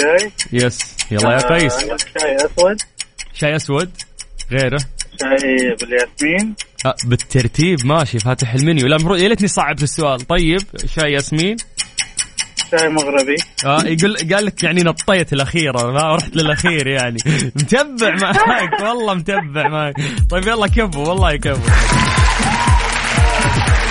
شاي 0.00 0.30
يس. 0.52 0.96
يلا 1.10 1.32
يا 1.32 1.38
قيس. 1.38 1.78
شاي 1.78 2.36
أسود. 2.36 2.76
شاي 3.34 3.56
أسود 3.56 3.90
غيره. 4.52 4.78
شاي 5.20 5.76
بالياسمين. 5.80 6.54
آه 6.86 6.94
بالترتيب 7.04 7.86
ماشي 7.86 8.18
فاتح 8.18 8.54
المنيو. 8.54 8.86
لا 8.86 8.96
المفروض 8.96 9.18
يا 9.18 9.28
ليتني 9.28 9.48
صعبت 9.48 9.82
السؤال. 9.82 10.20
طيب 10.20 10.60
شاي 10.96 11.12
ياسمين. 11.12 11.56
شاي 12.70 12.88
مغربي. 12.88 13.36
آه 13.66 13.82
يقول 13.84 14.16
قال 14.34 14.44
لك 14.46 14.62
يعني 14.62 14.82
نطيت 14.82 15.32
الأخيرة 15.32 15.92
ما 15.92 16.16
رحت 16.16 16.36
للأخير 16.36 16.86
يعني. 16.86 17.18
متبع 17.56 18.16
معاك 18.22 18.80
والله 18.80 19.14
متبع 19.14 19.68
معاك. 19.68 19.94
طيب 20.30 20.46
يلا 20.46 20.66
كفو 20.66 21.02
والله 21.02 21.36
كفو. 21.36 21.72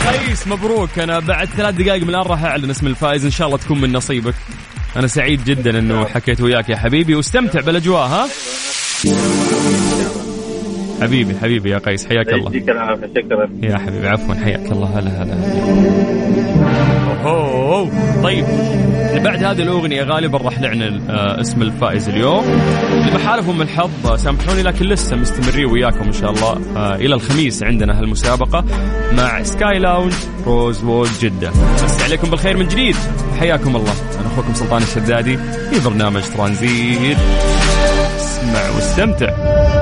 قيس 0.09 0.47
مبروك. 0.47 0.99
أنا 0.99 1.19
بعد 1.19 1.47
ثلاث 1.47 1.75
دقائق 1.75 2.03
من 2.03 2.09
الآن 2.09 2.21
راح 2.21 2.43
أعلن 2.43 2.69
اسم 2.69 2.87
الفائز. 2.87 3.25
إن 3.25 3.31
شاء 3.31 3.47
الله 3.47 3.57
تكون 3.57 3.81
من 3.81 3.91
نصيبك. 3.91 4.35
أنا 4.95 5.07
سعيد 5.07 5.43
جدا 5.43 5.79
إنه 5.79 6.05
حكيت 6.05 6.41
وياك 6.41 6.69
يا 6.69 6.77
حبيبي 6.77 7.15
واستمتع 7.15 7.61
بالأجواء 7.61 8.07
ها؟ 8.07 8.27
حبيبي 11.01 11.35
حبيبي 11.39 11.69
يا 11.69 11.77
قيس 11.77 12.05
حياك 12.05 12.29
الله. 12.29 12.49
العافية 12.49 13.07
شكرا. 13.15 13.49
يا 13.61 13.77
حبيبي 13.77 14.07
عفوا 14.07 14.35
حياك 14.35 14.71
الله. 14.71 14.99
هلا 14.99 15.23
هلا. 15.23 15.35
طيب. 18.23 18.45
بعد 19.23 19.43
هذه 19.43 19.61
الأغنية 19.61 20.03
غالبا 20.03 20.37
راح 20.37 20.59
نعلن 20.59 21.09
آه، 21.09 21.41
اسم 21.41 21.61
الفائز 21.61 22.09
اليوم. 22.09 22.45
لما 23.07 23.19
حالفهم 23.19 23.61
الحظ 23.61 23.89
آه، 24.05 24.15
سامحوني 24.15 24.61
لكن 24.61 24.85
لسه 24.85 25.15
مستمرين 25.15 25.65
وياكم 25.65 26.03
إن 26.05 26.11
شاء 26.11 26.31
الله 26.31 26.61
آه، 26.75 26.95
إلى 26.95 27.15
الخميس 27.15 27.63
عندنا 27.63 27.99
هالمسابقة 27.99 28.65
مع 29.17 29.43
سكاي 29.43 29.79
لاونج 29.79 30.13
Rosewood 30.45 31.09
جدة. 31.21 31.51
مسا 31.83 32.03
عليكم 32.03 32.29
بالخير 32.29 32.57
من 32.57 32.67
جديد. 32.67 32.95
حياكم 33.39 33.75
الله. 33.75 33.93
أنا 34.19 34.27
أخوكم 34.27 34.53
سلطان 34.53 34.81
الشدادي 34.81 35.37
في 35.37 35.83
برنامج 35.85 36.21
ترانزيت. 36.35 37.17
اسمع 38.17 38.69
واستمتع. 38.75 39.80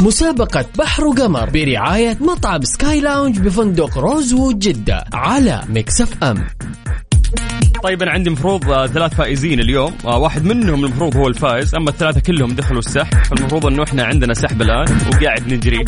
مسابقة 0.00 0.64
بحر 0.78 1.04
وقمر 1.04 1.50
برعاية 1.50 2.18
مطعم 2.20 2.62
Sky 2.62 3.00
Lounge 3.00 3.38
بفندق 3.38 3.98
Rosewood 3.98 4.58
جدة 4.58 5.04
على 5.12 5.62
Mix 5.68 6.24
FM. 6.24 6.46
طيب 7.82 8.02
أنا 8.02 8.10
عندي 8.10 8.30
مفروض 8.30 8.70
آه، 8.70 8.86
ثلاث 8.86 9.14
فائزين 9.14 9.60
اليوم. 9.60 9.94
آه، 10.04 10.18
واحد 10.18 10.44
منهم 10.44 10.84
المفروض 10.84 11.16
هو 11.16 11.28
الفائز 11.28 11.74
أما 11.74 11.90
الثلاثة 11.90 12.20
كلهم 12.20 12.50
دخلوا 12.50 12.78
السحب. 12.78 13.24
فالمفروض 13.24 13.66
إنه 13.66 13.82
إحنا 13.82 14.04
عندنا 14.04 14.34
سحب 14.34 14.62
الآن 14.62 14.86
وقاعد 15.12 15.52
نجري. 15.52 15.84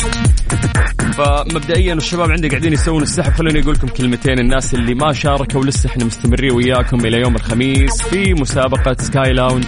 فمبدئيا 1.13 1.93
الشباب 1.93 2.31
عندي 2.31 2.47
قاعدين 2.47 2.73
يسوون 2.73 3.03
السحب. 3.03 3.33
خلوني 3.33 3.59
أقول 3.59 3.73
لكم 3.73 3.87
كلمتين. 3.87 4.39
الناس 4.39 4.73
اللي 4.73 4.95
ما 4.95 5.13
شاركوا 5.13 5.61
ولسه 5.61 5.89
إحنا 5.89 6.05
مستمرين 6.05 6.53
وياكم 6.53 7.05
إلى 7.05 7.17
يوم 7.17 7.35
الخميس 7.35 8.01
في 8.01 8.33
مسابقة 8.33 8.95
Sky 8.99 9.33
Lounge 9.33 9.63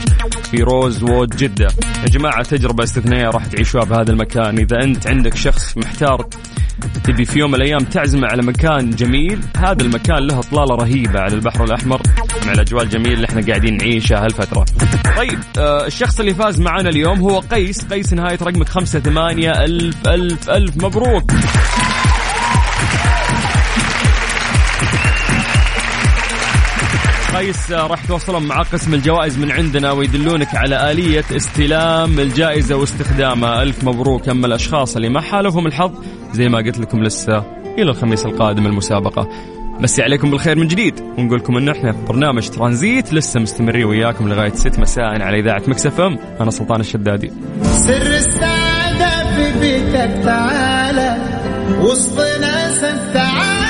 في 0.52 0.58
Rosewood 0.58 1.36
جدة. 1.36 1.68
يا 2.04 2.08
جماعة 2.08 2.44
تجربة 2.44 2.84
استثنائية 2.84 3.30
راح 3.30 3.46
تعيشوها 3.46 3.84
بهذا 3.84 4.12
المكان. 4.12 4.58
إذا 4.58 4.84
أنت 4.84 5.08
عندك 5.08 5.36
شخص 5.36 5.78
محتار 5.78 6.28
تبي 7.04 7.26
في 7.26 7.40
يوم 7.40 7.52
من 7.52 7.56
الأيام 7.56 7.80
تعزمه 7.80 8.28
على 8.28 8.42
مكان 8.42 8.90
جميل 8.90 9.40
هذا 9.58 9.82
المكان 9.82 10.18
له 10.18 10.40
اطلاله 10.40 10.76
رهيبة 10.76 11.20
على 11.20 11.36
البحر 11.36 11.64
الأحمر. 11.64 12.02
مع 12.46 12.52
الأجواء 12.54 12.84
الجميلة 12.84 13.14
اللي 13.14 13.28
إحنا 13.28 13.42
قاعدين 13.48 13.78
نعيشها 13.78 14.26
هالفترة. 14.26 14.66
طيب 15.18 15.40
آه 15.58 15.88
الشخص 15.88 16.20
اللي 16.20 16.34
فاز 16.34 16.62
معنا 16.62 16.90
اليوم 16.90 17.20
هو 17.20 17.40
قيس، 17.40 17.86
قيس 17.86 18.14
نهاية 18.14 18.38
رقمك 18.42 18.70
خمسة 18.70 19.00
ثمانية. 19.00 19.52
ألف 19.52 20.08
ألف 20.08 20.50
ألف 20.50 20.78
مبروك. 20.78 21.32
قيس 27.36 27.72
راح 27.72 28.06
تواصلون 28.06 28.44
مع 28.44 28.62
قسم 28.62 28.94
الجوائز 28.94 29.38
من 29.38 29.52
عندنا 29.52 29.92
ويدلونك 29.92 30.56
على 30.56 30.92
آلية 30.92 31.26
استلام 31.36 32.20
الجائزة 32.20 32.76
واستخدامها. 32.76 33.64
ألف 33.64 33.84
مبروك. 33.84 34.30
أما 34.30 34.48
الأشخاص 34.48 34.96
اللي 34.96 35.10
ما 35.10 35.22
حالفهم 35.22 35.68
الحظ 35.68 35.92
زي 36.34 36.50
ما 36.50 36.58
قلت 36.58 36.80
لكم 36.80 37.04
لسه 37.04 37.38
إلى 37.78 37.92
الخميس 37.92 38.26
القادم 38.26 38.66
المسابقة. 38.66 39.30
مسي 39.80 40.04
عليكم 40.04 40.32
بالخير 40.32 40.60
من 40.60 40.68
جديد. 40.68 41.00
ونقول 41.18 41.40
لكم 41.40 41.58
انه 41.58 41.72
إحنا 41.72 41.92
في 41.92 42.06
برنامج 42.08 42.50
ترانزيت 42.50 43.14
لسه 43.14 43.40
مستمرين 43.40 43.86
وياكم 43.86 44.30
لغاية 44.30 44.54
6 44.54 44.82
مساء 44.82 45.22
على 45.22 45.40
إذاعة 45.40 45.62
مكسف 45.68 46.02
إم. 46.02 46.20
أنا 46.42 46.52
سلطان 46.52 46.80
الشدادي. 46.80 47.32
سر 47.64 47.94
السعادة 48.02 49.36
في 49.36 49.60
بيتك 49.60 50.24
تعالى. 50.24 51.18
وسط 51.82 52.20
ناسك 52.20 53.14
تعالى. 53.14 53.67